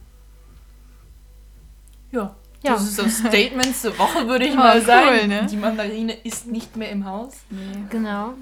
[2.12, 2.36] Ja.
[2.62, 2.73] Ja.
[2.73, 5.28] Das ist das Statement zur Woche, würde ich Ja, mal cool, sagen.
[5.30, 5.47] ne?
[5.49, 7.32] Die Mandarine ist nicht mehr im Haus.
[7.49, 7.84] Nee.
[7.89, 8.34] Genau.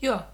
[0.00, 0.26] Ja.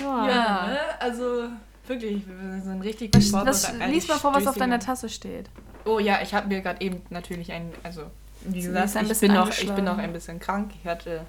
[0.00, 0.28] Ja.
[0.28, 0.78] Ja, ne?
[1.00, 1.48] also
[1.86, 5.50] wirklich, wir sind richtig Was, lies mal vor, was auf deiner Tasse steht.
[5.84, 8.02] Oh ja, ich habe mir gerade eben natürlich ein, also
[8.46, 10.72] wie gesagt, ich bin, noch, ich bin noch ein bisschen krank.
[10.82, 11.22] Ich hatte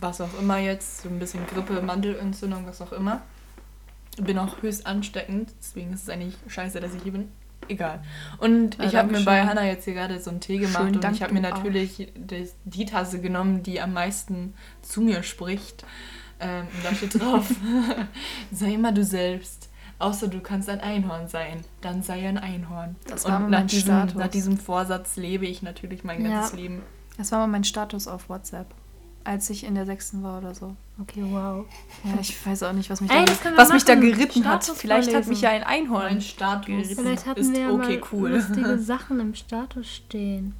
[0.00, 3.22] was auch immer jetzt, so ein bisschen Grippe, Mandelentzündung, was auch immer.
[4.18, 7.28] Bin auch höchst ansteckend, deswegen ist es eigentlich scheiße, dass ich hier bin.
[7.68, 8.02] Egal.
[8.38, 10.96] Und Ja, ich habe mir bei Hannah jetzt hier gerade so einen Tee gemacht Schönen
[10.96, 15.84] und ich habe mir natürlich die, die Tasse genommen, die am meisten zu mir spricht.
[16.40, 17.48] Ähm, und da steht drauf,
[18.52, 19.61] sei immer du selbst.
[20.02, 22.96] Außer du kannst ein Einhorn sein, dann sei ein Einhorn.
[23.06, 24.14] Das war und nach mein diesem, Status.
[24.16, 26.40] nach diesem Vorsatz lebe ich natürlich mein Ja.
[26.40, 26.82] ganzes Leben.
[27.18, 28.66] Das war mal mein Status auf WhatsApp,
[29.22, 30.74] als ich in der sechsten war oder so.
[31.00, 31.66] Okay, wow.
[32.02, 34.64] Ja, ich weiß auch nicht, was mich, Ey, da, was mich da geritten hat.
[34.64, 35.30] Status Vielleicht hat vorlesen.
[35.30, 36.02] mich ja ein Einhorn.
[36.02, 36.96] Mein Status geritten.
[36.96, 38.30] Vielleicht hatten ist wir ja okay, mal cool.
[38.30, 40.54] lustige Sachen im Status stehen.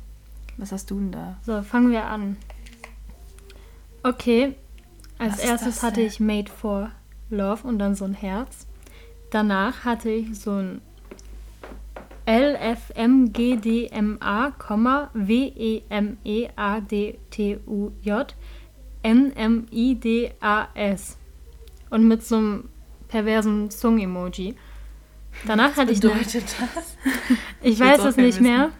[0.56, 1.36] Was hast du denn da?
[1.44, 2.36] So, fangen wir an.
[4.04, 4.54] Okay,
[5.18, 6.90] als Was erstes hatte ich Made for
[7.30, 8.66] Love und dann so ein Herz.
[9.32, 10.82] Danach hatte ich so ein
[12.26, 12.92] LFMGDMA,
[15.14, 16.12] WEMEADTUJ,
[19.02, 20.36] NMIDAS.
[21.88, 22.68] Und mit so einem
[23.08, 24.54] perversen Zungen-Emoji.
[25.46, 26.98] Danach hatte ich eine, bedeutet das?
[27.62, 28.42] ich will's weiß es nicht wissen.
[28.42, 28.70] mehr.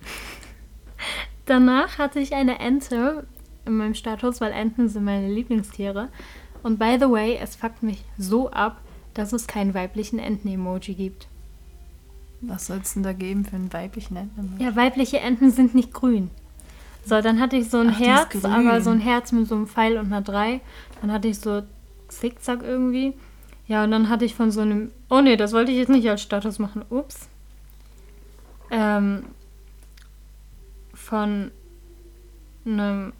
[1.44, 3.26] Danach hatte ich eine Ente
[3.66, 6.08] in meinem Status, weil Enten sind meine Lieblingstiere.
[6.62, 8.80] Und by the way, es fuckt mich so ab,
[9.14, 11.28] dass es keinen weiblichen Enten-Emoji gibt.
[12.40, 14.56] Was soll es denn da geben für einen weiblichen Enten?
[14.58, 16.30] Ja, weibliche Enten sind nicht grün.
[17.04, 19.66] So, dann hatte ich so ein Ach, Herz, aber so ein Herz mit so einem
[19.66, 20.60] Pfeil und einer 3.
[21.00, 21.62] Dann hatte ich so
[22.08, 23.14] Zickzack irgendwie.
[23.66, 24.90] Ja, und dann hatte ich von so einem.
[25.08, 26.84] Oh nee, das wollte ich jetzt nicht als Status machen.
[26.90, 27.28] Ups.
[28.70, 29.24] Ähm,
[30.94, 31.50] von
[32.64, 33.12] einem.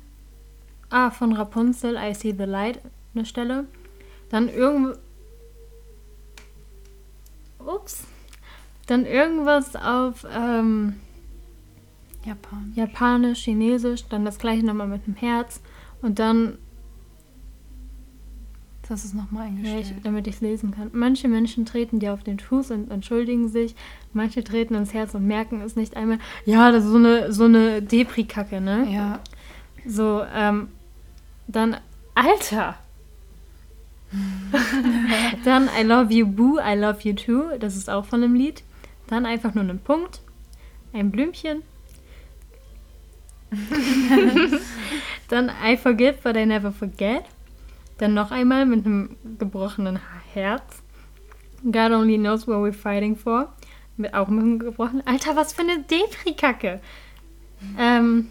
[0.90, 2.80] Ah, von Rapunzel, I See the Light,
[3.14, 3.66] eine Stelle.
[4.30, 4.94] Dann irgendwo.
[7.58, 8.04] Ups.
[8.86, 10.94] Dann irgendwas auf ähm,
[12.24, 12.72] Japan.
[12.74, 15.60] Japanisch, Chinesisch, dann das gleiche nochmal mit einem Herz
[16.02, 16.58] und dann,
[18.88, 20.00] Das ist nochmal ja, ich, eingestellt.
[20.04, 20.90] damit ich es lesen kann.
[20.92, 23.76] Manche Menschen treten dir auf den Fuß und entschuldigen sich,
[24.12, 26.18] manche treten ins Herz und merken es nicht einmal.
[26.44, 28.90] Ja, das ist so eine, so eine Depri-Kacke, ne?
[28.90, 29.20] Ja.
[29.86, 30.68] So, ähm,
[31.46, 31.76] dann,
[32.14, 32.76] Alter!
[35.44, 38.62] dann I love you boo, I love you too, das ist auch von einem Lied.
[39.06, 40.20] Dann einfach nur einen Punkt,
[40.92, 41.62] ein Blümchen.
[45.28, 47.24] dann I forgive but I never forget.
[47.98, 49.98] Dann noch einmal mit einem gebrochenen
[50.32, 50.82] Herz.
[51.64, 53.52] God only knows what we're fighting for.
[53.96, 55.06] Mit, auch mit einem gebrochenen.
[55.06, 56.80] Alter, was für eine Depri-Kacke!
[57.78, 58.28] Ähm,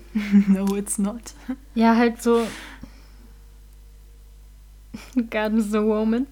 [0.48, 1.22] no, it's not.
[1.76, 2.48] ja, halt so.
[5.58, 6.28] Is a woman.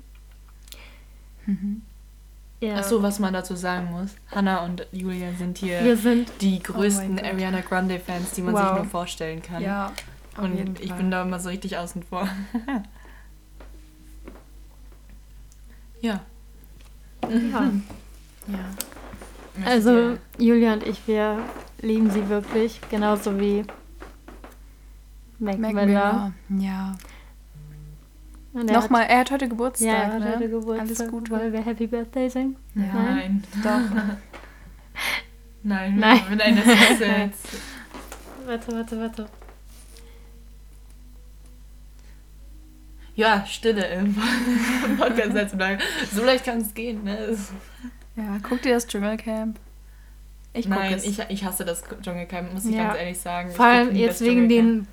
[2.60, 2.75] Ja.
[2.77, 4.15] Achso, was man dazu sagen muss.
[4.34, 6.32] Hannah und Julia sind hier Wir sind.
[6.41, 7.25] die größten Gott.
[7.25, 8.62] Ariana Grande-Fans, die man Wow.
[8.63, 9.62] sich nur vorstellen kann.
[9.63, 9.91] Ja.
[10.38, 12.27] Und ich bin da immer so richtig außen vor.
[16.01, 16.21] ja.
[17.30, 17.71] Ja.
[18.49, 18.60] Ja.
[19.65, 21.39] Also, Julia und ich, wir
[21.82, 22.80] lieben sie wirklich.
[22.89, 23.63] Genauso wie
[25.38, 26.32] Mac, Mac Miller.
[26.47, 26.63] Miller.
[26.65, 26.95] Ja.
[28.58, 29.88] Und er Nochmal, er hat heute Hat, Geburtstag.
[29.88, 30.36] ja, er hat ne?
[30.36, 30.80] heute Geburtstag.
[30.88, 31.32] Alles Gute.
[31.32, 32.56] Wollen wir Happy Birthday singen?
[32.74, 32.84] Ja.
[32.91, 33.43] Nein.
[33.63, 33.80] Doch.
[35.63, 36.00] Nein.
[36.00, 36.22] Nein.
[36.38, 37.48] Nein, das ist jetzt.
[38.48, 39.26] Warte, warte, warte.
[43.13, 44.15] Ja, Stille im
[44.98, 45.56] Podcast.
[46.15, 47.38] So leicht kann es gehen, ne?
[48.15, 49.60] Ja, guck dir das Dschungelcamp.
[50.54, 52.88] Ich Nein, ich, ich hasse das Dschungelcamp, muss ich Ja.
[52.88, 53.52] ganz ehrlich sagen.
[53.52, 54.88] Vor allem jetzt wegen den.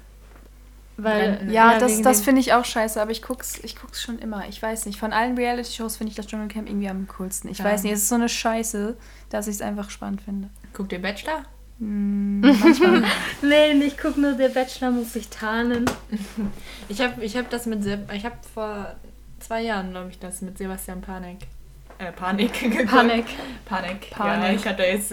[0.97, 4.45] Weil, ja, das, das finde ich auch scheiße, aber ich guck's, ich guck's schon immer.
[4.49, 4.99] Ich weiß nicht.
[4.99, 7.49] Von allen Reality-Shows finde ich das Dschungelcamp irgendwie am coolsten.
[7.51, 7.65] Ich Ja.
[7.65, 8.97] weiß nicht, es ist so eine Scheiße,
[9.29, 10.51] dass ich es einfach spannend finde.
[10.73, 11.43] Guckt ihr Bachelor?
[11.81, 13.03] Hm, manchmal.
[13.43, 15.85] Nee, ich guck nur, der Bachelor muss sich tarnen.
[16.89, 18.95] Ich habe ich hab das mit Seb ich habe vor
[19.41, 21.39] zwei Jahren, glaube ich, das mit Sebastian Panik.
[21.99, 22.91] Äh, Panik geguckt.
[22.91, 23.25] Panik.
[23.65, 24.11] Panik.
[24.11, 24.61] Ja, Panik.
[24.61, 25.13] ich hatte jetzt.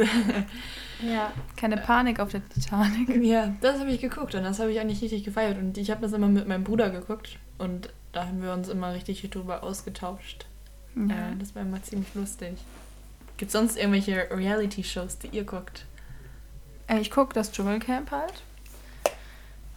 [1.01, 1.31] Ja.
[1.57, 3.09] Keine Panik auf der Titanic.
[3.23, 5.57] ja, das habe ich geguckt und das habe ich eigentlich richtig gefeiert.
[5.57, 8.93] Und ich habe das immer mit meinem Bruder geguckt und da haben wir uns immer
[8.93, 10.45] richtig drüber ausgetauscht.
[10.95, 11.29] Ja.
[11.31, 12.57] Äh, das war immer ziemlich lustig.
[13.37, 15.85] Gibt es sonst irgendwelche Reality-Shows, die ihr guckt?
[16.87, 18.43] Äh, ich guck das Dschungelcamp halt.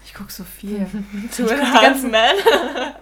[0.05, 0.87] Ich guck so viel.
[1.39, 2.37] Half Men.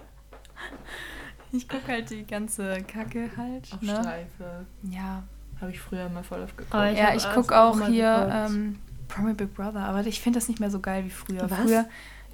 [1.55, 3.71] Ich guck halt die ganze Kacke halt.
[3.71, 3.95] Auf Ne?
[4.01, 4.65] Streife.
[4.89, 5.21] Ja.
[5.61, 6.73] Habe ich früher immer voll oft geguckt.
[6.91, 10.21] Ich ja, ich alles guck auch auch mal hier ähm, Promi Big Brother, aber ich
[10.21, 11.49] finde das nicht mehr so geil wie früher.
[11.49, 11.59] Was?
[11.59, 11.85] Früher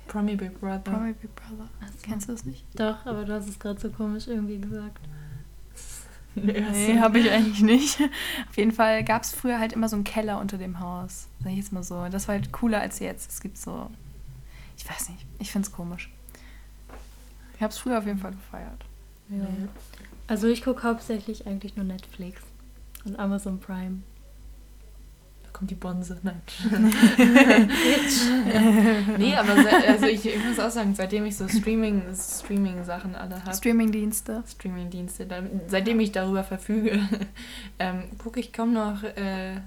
[0.07, 0.79] Promi Big Brother.
[0.79, 1.69] Promi Big Brother.
[2.01, 2.65] Kennst du das nicht?
[2.75, 4.99] Doch, aber du hast es gerade so komisch irgendwie gesagt.
[6.35, 7.99] Nee, Nee, habe ich eigentlich nicht.
[8.49, 11.27] Auf jeden Fall gab es früher halt immer so einen Keller unter dem Haus.
[11.43, 12.07] Sag ich jetzt mal so.
[12.09, 13.31] Das war halt cooler als jetzt.
[13.31, 13.89] Es gibt so.
[14.77, 15.25] Ich weiß nicht.
[15.39, 16.09] Ich find's komisch.
[17.55, 18.85] Ich habe es früher auf jeden Fall gefeiert.
[19.29, 19.45] Ja.
[20.27, 22.41] Also ich gucke hauptsächlich eigentlich nur Netflix
[23.05, 24.01] und Amazon Prime.
[25.43, 26.19] Da kommt die Bonse.
[26.21, 26.41] Nein.
[29.17, 29.53] nee, aber
[29.87, 34.43] also ich, ich muss auch sagen, seitdem ich so Streaming, Streaming-Sachen alle habe, Streamingdienste.
[34.47, 35.27] Streaming-Dienste,
[35.67, 36.99] seitdem ich darüber verfüge,
[37.79, 39.61] ähm, gucke ich kaum noch äh,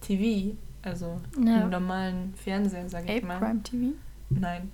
[0.00, 1.62] TV, also Ja.
[1.62, 3.38] im normalen Fernseher, sag ich Ape mal.
[3.38, 3.92] Crime TV.
[4.30, 4.70] Nein.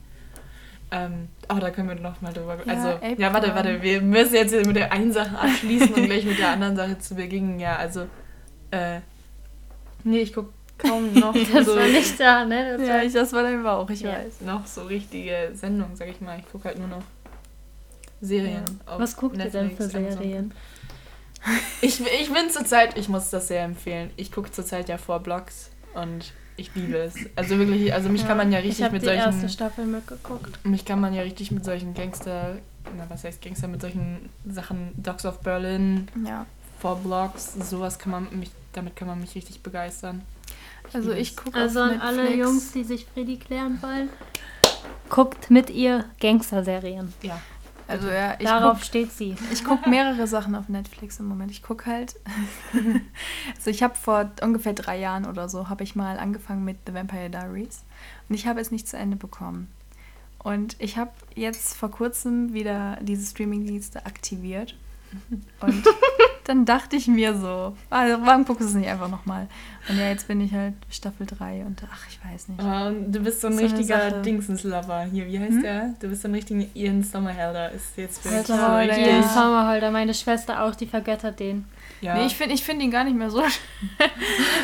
[0.90, 2.56] Ähm, oh, da können wir noch mal drüber.
[2.64, 3.82] Ja, also, Ape ja, warte, warte.
[3.82, 7.14] Wir müssen jetzt mit der einen Sache abschließen und gleich mit der anderen Sache zu
[7.16, 7.58] beginnen.
[7.58, 8.06] Ja, also,
[8.70, 9.00] äh,
[10.04, 12.76] nee, ich gucke kaum noch Das so, war nicht da, ne?
[12.78, 14.12] Das Ja, war ich, das war dein Bauch, ich Ja.
[14.12, 14.42] weiß.
[14.42, 16.38] noch so richtige Sendungen, sag ich mal.
[16.38, 17.02] Ich gucke halt nur noch
[18.20, 18.64] Serien.
[18.86, 20.14] auf Was guckt ihr denn für Netflix.
[20.14, 20.54] Serien?
[21.80, 24.10] Ich, ich bin zurzeit, ich muss das sehr empfehlen.
[24.16, 27.14] Ich gucke zurzeit ja vor Blogs und ich liebe es.
[27.36, 29.48] Also wirklich, also mich kann man ja ich richtig habe mit die erste solchen.
[29.50, 30.64] Staffel mitgeguckt.
[30.64, 32.56] Mich kann man ja richtig mit solchen Gangster,
[32.96, 36.46] na was heißt Gangster, mit solchen Sachen, Dogs of Berlin, Ja.
[36.80, 40.22] Four Blocks, sowas kann man mich, damit kann man mich richtig begeistern.
[40.92, 42.34] Also liebe ich gucke Also auf an alle.
[42.34, 44.08] Jungs, die sich Freddy klären wollen,
[45.08, 47.12] guckt mit ihr Gangster-Serien.
[47.22, 47.40] Ja.
[47.88, 49.36] Also ja, ich Darauf guck, steht sie.
[49.52, 51.50] ich guck mehrere Sachen auf Netflix im Moment.
[51.50, 52.16] Ich guck halt.
[53.56, 56.94] also ich habe vor ungefähr drei Jahren oder so habe ich mal angefangen mit The
[56.94, 57.84] Vampire Diaries
[58.28, 59.68] und ich habe es nicht zu Ende bekommen.
[60.38, 64.76] Und ich habe jetzt vor kurzem wieder diese Streamingdienste aktiviert.
[65.60, 65.84] Und
[66.48, 69.48] dann dachte ich mir so, ah, warum guckst du es nicht einfach nochmal?
[69.88, 72.62] Und ja, jetzt bin ich halt Staffel 3 und ach, ich weiß nicht.
[72.62, 74.22] Und du bist so ein So richtiger.
[74.22, 75.06] Dingsens-Lover.
[75.12, 75.62] Hier, wie heißt Hm?
[75.62, 75.94] der?
[76.00, 77.72] Du bist so ein richtiger Ian Sommerhelder.
[77.72, 79.06] Ist jetzt für Alter, so Alter, richtig.
[79.06, 79.12] ja.
[79.20, 81.64] Ian Sommerholder, meine Schwester auch, die vergöttert den.
[82.00, 82.14] Ja.
[82.14, 84.08] Nee, ich finde ich find ihn gar nicht mehr so schön.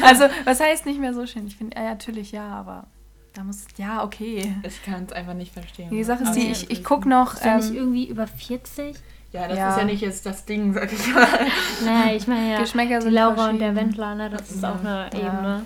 [0.02, 1.46] also, was heißt nicht mehr so schön?
[1.46, 2.86] Ich finde, ja, natürlich ja, aber
[3.32, 4.54] da muss, ja, okay.
[4.62, 5.90] ich kann es einfach nicht verstehen.
[5.90, 8.96] Die Sache ist die, ich, ich gucke noch, Ist er nicht ähm, irgendwie über 40?
[9.32, 9.70] Ja, das Ja.
[9.70, 11.26] ist ja nicht jetzt das Ding, sag ich mal.
[11.84, 13.74] Naja, ich meine ja, Geschmäcker die sind Laura und der.
[13.74, 14.72] Wendler, ne, das ist Ja.
[14.72, 15.18] auch eine Ja.
[15.28, 15.64] Ebene.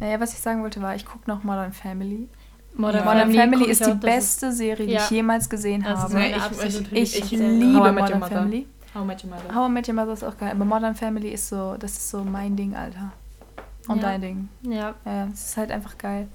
[0.00, 2.28] naja, was ich sagen wollte war, ich gucke noch Modern Family.
[2.74, 5.00] Modern, Modern Family ist die beste Serie, die Ja.
[5.04, 6.26] ich jemals gesehen Das ist habe.
[6.26, 8.28] ich- absolute Ich, Ich liebe How I Met Your Modern.
[8.30, 8.66] Family.
[8.94, 9.54] How Met Your Mother.
[9.54, 12.10] How I Met Your Mother ist auch geil, aber Modern Family ist so, das ist
[12.10, 13.12] so mein Ding, Alter.
[13.88, 14.08] Und Ja.
[14.08, 14.48] dein Ding.
[14.62, 14.94] Ja.
[15.04, 16.28] Ja, es ist halt einfach geil.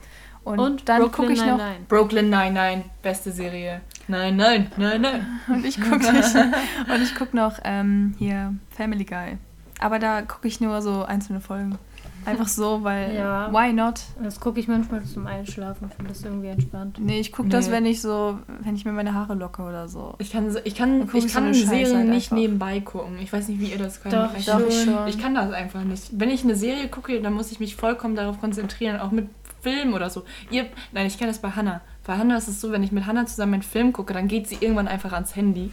[0.43, 1.59] Und, Und, dann Brooklyn gucke ich noch.
[1.87, 3.81] Brooklyn Nine-Nine, beste Serie.
[4.07, 5.25] Nein, nein, nein, nein.
[5.47, 9.37] und ich gucke und ich guck noch ähm, hier Family Guy.
[9.79, 11.77] Aber da gucke ich nur so einzelne Folgen.
[12.25, 13.51] Einfach so, weil Ja.
[13.51, 14.01] why not?
[14.23, 16.97] Das gucke ich manchmal zum Einschlafen, finde das irgendwie entspannt.
[16.99, 17.73] Nee, ich gucke das, Nee.
[17.73, 20.15] wenn ich so, wenn ich mir meine Haare locke oder so.
[20.19, 22.79] Ich kann, so- ich kann, ich ich so kann eine Scheiße Serien halt nicht nebenbei
[22.79, 23.17] gucken.
[23.21, 24.13] Ich weiß nicht, wie ihr das könnt.
[24.15, 25.07] Doch, ich, Doch, ich schon.
[25.07, 26.09] ich kann das einfach nicht.
[26.19, 29.27] Wenn ich eine Serie gucke, dann muss ich mich vollkommen darauf konzentrieren, auch mit
[29.61, 30.23] Film oder so.
[30.51, 31.81] Ihr, nein, ich kenne das bei Hannah.
[32.07, 34.47] Bei Hannah ist es so, wenn ich mit Hannah zusammen einen Film gucke, dann geht
[34.47, 35.71] sie irgendwann einfach ans Handy,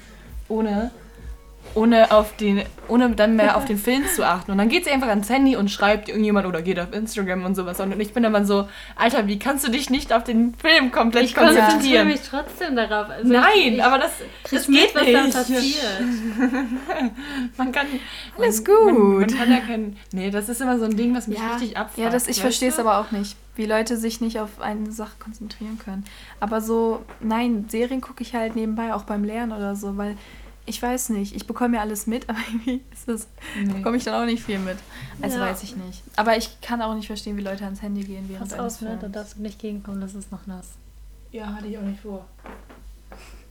[0.48, 0.90] ohne,
[1.74, 4.50] ohne, auf den, ohne dann mehr auf den Film zu achten.
[4.50, 7.54] Und dann geht sie einfach ans Handy und schreibt irgendjemand oder geht auf Instagram und
[7.54, 7.80] sowas.
[7.80, 8.66] Und ich bin dann mal so,
[8.96, 12.08] Alter, wie kannst du dich nicht auf den Film komplett Ich konzentriere konzentrieren?
[12.08, 13.10] mich trotzdem darauf.
[13.10, 14.12] Also Nein, ich, aber das,
[14.50, 15.34] das mit, geht was nicht.
[15.34, 16.00] da passiert.
[17.58, 17.86] Man kann.
[18.38, 19.38] Alles man, Man, man gut.
[19.38, 19.96] kann ja kein.
[20.12, 21.98] Nee, das ist immer so ein Ding, was mich Ja, richtig abfuckt.
[21.98, 25.16] Ja, das, ich verstehe es aber auch nicht, wie Leute sich nicht auf eine Sache
[25.18, 26.04] konzentrieren können.
[26.40, 30.16] Aber so, nein, Serien gucke ich halt nebenbei, auch beim Lernen oder so, weil
[30.64, 33.26] ich weiß nicht, ich bekomme ja alles mit, aber irgendwie ist das,
[33.60, 33.72] Nee.
[33.74, 34.78] bekomme ich dann auch nicht viel mit.
[35.20, 35.42] Also Ja.
[35.50, 36.02] weiß ich nicht.
[36.16, 38.80] Aber ich kann auch nicht verstehen, wie Leute ans Handy gehen während Pass eines auf,
[38.82, 38.98] ne?
[39.00, 40.68] Da darfst du nicht gegenkommen, das ist noch nass.
[41.32, 42.26] Ja, hatte ich auch nicht vor.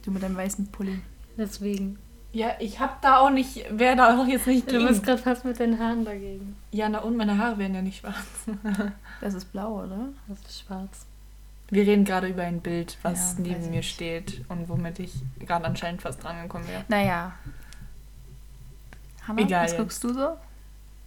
[0.03, 0.99] Du mit deinem weißen Pulli.
[1.37, 1.97] Deswegen.
[2.33, 3.65] Ja, ich hab da auch nicht.
[3.71, 6.55] Wer da auch jetzt nicht Du bist gerade fast mit den Haaren dagegen.
[6.71, 8.15] Ja, na und meine Haare werden ja nicht schwarz.
[9.21, 10.07] Das ist blau, oder?
[10.27, 11.05] Das ist schwarz.
[11.69, 13.93] Wir reden gerade über ein Bild, was Ja, neben mir nicht.
[13.93, 16.83] steht und womit ich gerade anscheinend fast dran gekommen wäre.
[16.87, 17.33] Naja.
[19.27, 19.79] Hannah, Egal was jetzt.
[19.79, 20.37] guckst du so?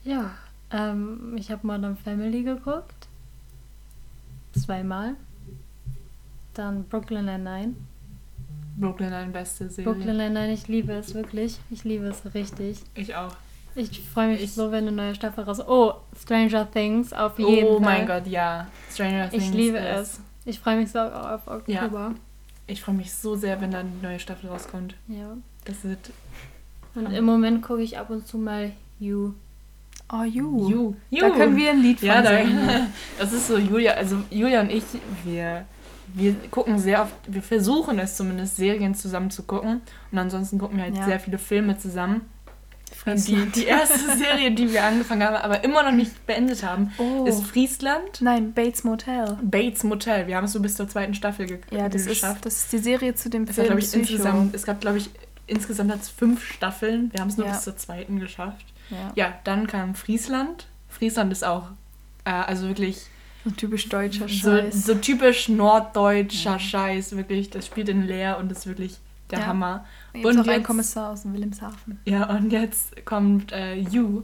[0.04, 0.30] Ja,
[0.70, 3.08] ähm, ich habe Modern Family geguckt.
[4.54, 5.14] Zweimal.
[6.54, 7.74] Dann Brooklyn Nine-Nine.
[8.76, 9.92] Brooklyn eine beste Serie.
[9.92, 11.58] Brooklyn Nine-Nine, ich liebe es wirklich.
[11.70, 12.78] Ich liebe es richtig.
[12.94, 13.34] Ich auch.
[13.76, 17.66] Ich freue mich Ich- so, wenn eine neue Staffel raus Oh, Stranger Things, auf jeden
[17.68, 17.98] Oh Fall.
[17.98, 18.68] mein Gott, ja.
[18.92, 19.44] Stranger Things.
[19.44, 20.20] Ich liebe ist- es.
[20.44, 22.12] Ich freue mich so auf Oktober.
[22.66, 24.94] Ich freue mich so sehr, wenn dann die neue Staffel rauskommt.
[25.08, 25.36] Ja.
[25.64, 26.10] Das wird.
[26.94, 29.32] Und im Moment gucke ich ab und zu mal You.
[30.12, 30.68] Oh, you.
[30.70, 30.94] You.
[31.10, 31.20] You.
[31.20, 32.68] Da können wir ein Lied von Ja, da, singen.
[33.18, 34.84] das ist so Julia, also Julia und ich,
[35.24, 35.64] wir,
[36.12, 39.80] wir gucken sehr oft, wir versuchen es zumindest, Serien zusammen zu gucken.
[40.12, 41.04] Und ansonsten gucken wir halt Ja.
[41.04, 42.22] sehr viele Filme zusammen.
[43.06, 47.24] Die, die erste Serie, die wir angefangen haben, aber immer noch nicht beendet haben, Oh.
[47.26, 48.20] ist Friesland.
[48.20, 49.36] Nein, Bates Motel.
[49.42, 50.26] Bates Motel.
[50.26, 52.46] Wir haben es so bis zur zweiten Staffel ge Ja, das ist, geschafft.
[52.46, 54.98] das ist die Serie zu dem es, hat, Film glaub ich, insgesamt, es gab, glaube
[54.98, 55.10] ich,
[55.46, 57.10] insgesamt hat es fünf Staffeln.
[57.12, 57.52] Wir haben es nur Ja.
[57.54, 58.64] bis zur zweiten geschafft.
[58.90, 59.12] Ja.
[59.16, 60.66] Ja, dann kam Friesland.
[60.88, 61.68] Friesland ist auch,
[62.24, 63.02] äh, also wirklich
[63.44, 64.86] So typisch deutscher so, Scheiß.
[64.86, 67.50] so typisch norddeutscher Scheiß, wirklich.
[67.50, 68.98] Das spielt in Leer und ist wirklich
[69.30, 69.46] der Ja.
[69.46, 69.84] Hammer.
[70.14, 71.98] Jetzt und noch ein jetzt- Kommissar aus dem Wilhelmshaven.
[72.06, 74.22] Ja, und jetzt kommt äh, You.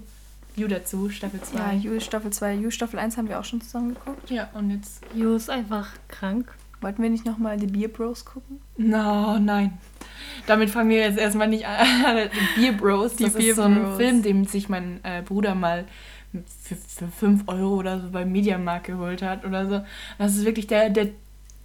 [0.56, 1.58] You dazu, Staffel 2.
[1.58, 2.54] Ja, You Staffel 2.
[2.54, 4.30] You Staffel 1 haben wir auch schon zusammen geguckt.
[4.30, 5.00] Ja, und jetzt.
[5.14, 6.52] You ist einfach krank.
[6.80, 8.58] Wollten wir nicht nochmal The Beer Bros gucken?
[8.78, 9.78] No, nein.
[10.46, 11.86] Damit fangen wir jetzt erstmal nicht an.
[12.56, 13.16] Die Beer Bros.
[13.16, 13.96] Die Das Beer ist so ein Bros.
[13.98, 15.84] Film, den sich mein äh, Bruder mal
[16.62, 19.80] für, für 5 Euro oder so beim Mediamarkt geholt hat oder so.
[20.18, 21.08] Das ist wirklich der, der,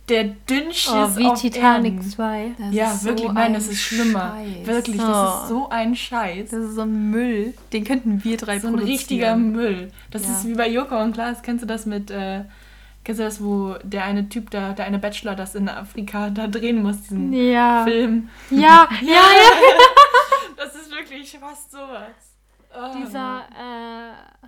[0.09, 2.09] der Dünnschiss Oh, wie Titanic Erden.
[2.09, 2.51] 2.
[2.57, 4.35] Das Ja, wirklich, so nein, ein das ist schlimmer.
[4.37, 4.67] Scheiß.
[4.67, 5.07] Wirklich, Oh.
[5.07, 6.49] das ist so ein Scheiß.
[6.51, 7.53] Das ist so ein Müll.
[7.73, 8.97] Den könnten wir drei so ein produzieren.
[8.97, 9.91] richtiger Müll.
[10.11, 10.31] Das Ja.
[10.31, 11.41] ist wie bei Joko und Klaas.
[11.41, 12.43] Kennst du das mit, äh,
[13.03, 16.47] kennst du das, wo der eine Typ da, der eine Bachelor das in Afrika da
[16.47, 17.83] drehen muss, diesen Ja.
[17.83, 18.29] Film?
[18.51, 20.55] Ja, ja, ja.
[20.57, 22.33] Das ist wirklich fast sowas.
[22.77, 22.93] Oh.
[22.97, 24.47] Dieser äh,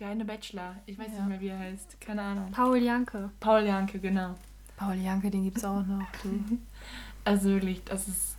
[0.00, 0.74] Der eine Bachelor.
[0.86, 1.20] Ich weiß Ja.
[1.20, 2.00] nicht mehr, wie er heißt.
[2.00, 2.50] Keine Ahnung.
[2.52, 3.30] Paul Janke.
[3.40, 4.34] Paul Janke, genau.
[4.76, 6.02] Paul Janke, den gibt's auch noch.
[6.22, 6.40] Du.
[7.26, 8.36] Also wirklich, das ist.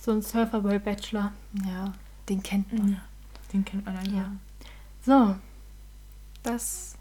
[0.00, 1.30] So ein Surferboy-Bachelor.
[1.66, 1.92] Ja,
[2.30, 2.92] den kennt man.
[2.92, 2.98] Ja,
[3.52, 4.12] den kennt man einfach.
[4.14, 4.32] Ja.
[5.04, 5.34] So,
[6.42, 6.96] Das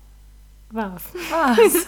[0.69, 1.03] war's.
[1.31, 1.87] war's.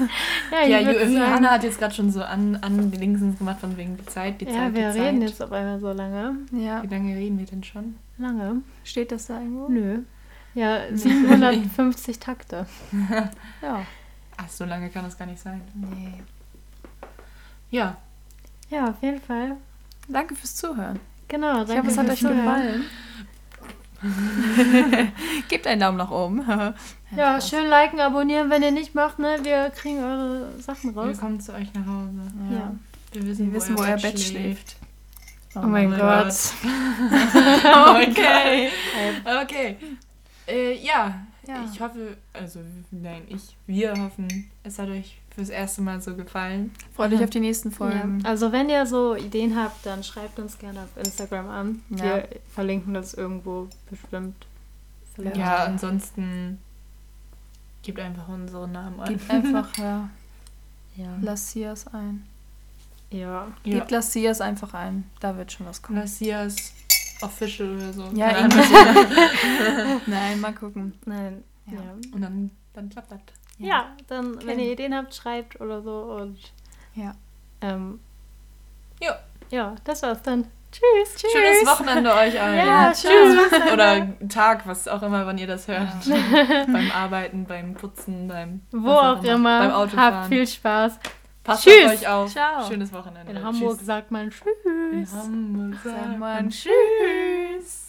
[0.51, 2.97] Ja, Ja, ich würd Ju- sagen- Hanna hat jetzt gerade schon so an, an die
[2.97, 5.29] Dingsens gemacht, von wegen die Zeit, die Ja, Zeit, wir die reden Zeit.
[5.31, 6.37] jetzt auf einmal so lange.
[6.53, 6.81] ja.
[6.81, 7.95] Wie lange reden wir denn schon?
[8.17, 8.61] Lange?
[8.85, 9.67] Steht das da irgendwo?
[9.67, 9.99] Nö.
[10.55, 12.65] Ja, 750 Takte.
[13.61, 13.85] Ja.
[14.37, 15.61] Ach, so lange kann das gar nicht sein.
[15.73, 16.13] Nee.
[17.71, 17.97] Ja,
[18.69, 19.57] Ja, auf jeden Fall.
[20.07, 20.99] Danke fürs Zuhören.
[21.27, 22.43] Genau, Ich danke hoffe, es hat fürs euch Zuhören.
[22.45, 22.85] gefallen.
[25.49, 26.45] Gebt einen Daumen nach oben.
[27.15, 29.37] Ja, schön liken, abonnieren, wenn ihr nicht macht, ne?
[29.43, 31.17] Wir kriegen eure Sachen Wir raus.
[31.19, 32.31] kommen zu euch nach Hause.
[32.51, 32.71] Ja.
[33.13, 34.75] Wir wissen, Wir wissen, wo euer Bett schläft.
[35.55, 36.33] Oh mein mein Gott.
[38.09, 38.69] okay.
[39.43, 39.77] Okay.
[40.47, 41.25] Äh, ja.
[41.47, 41.63] Ja.
[41.71, 46.71] ich hoffe, also nein, ich, wir hoffen, es hat euch fürs erste Mal so gefallen.
[46.95, 47.75] Freut euch auf die nächsten Ja.
[47.75, 48.25] Folgen.
[48.25, 51.81] Also wenn ihr so Ideen habt, dann schreibt uns gerne auf Instagram an.
[51.89, 52.03] Ja.
[52.03, 54.47] Wir verlinken das irgendwo bestimmt.
[55.13, 55.37] Vielleicht.
[55.37, 56.59] Ja, ansonsten
[57.83, 59.09] gebt einfach unsere Namen ein.
[59.09, 60.09] Gebt einfach ja,
[60.97, 61.17] Ja.
[61.21, 62.25] Lassias ein.
[63.11, 63.47] ja.
[63.63, 63.75] Ja.
[63.79, 65.03] Gebt Lassias einfach ein.
[65.19, 65.99] Da wird schon was kommen.
[65.99, 66.55] Lassias
[67.21, 68.09] Official oder so.
[68.13, 70.01] Ja, Keine irgendwie.
[70.11, 70.93] Nein, mal gucken.
[71.05, 71.43] Nein.
[71.67, 71.73] Ja.
[71.73, 71.79] Ja.
[72.13, 73.19] Und dann, dann klappt das.
[73.57, 74.65] Ja, dann, wenn Okay.
[74.67, 76.37] ihr Ideen habt, schreibt oder so und
[76.93, 77.15] Ja.
[77.61, 77.99] ähm,
[79.01, 79.17] Ja.
[79.49, 80.45] ja, das war's dann.
[80.71, 81.15] Tschüss.
[81.15, 81.31] Tschüss.
[81.31, 82.57] Schönes Wochenende euch allen.
[82.57, 83.49] Ja, tschüss.
[83.71, 85.87] Oder Tag, was auch immer, wann ihr das hört.
[86.67, 89.59] beim Arbeiten, beim Putzen, beim Wo auch immer.
[89.59, 90.13] Beim Autofahren.
[90.15, 90.99] Habt viel Spaß.
[91.45, 91.85] Passt Tschüss.
[91.85, 92.31] auf euch auf.
[92.31, 92.67] Ciao.
[92.67, 93.31] Schönes Wochenende.
[93.31, 93.85] In Hamburg Tschüss.
[93.85, 94.45] sagt man Tschüss.
[94.65, 97.84] In Hamburg Sag sagt man Tschüss.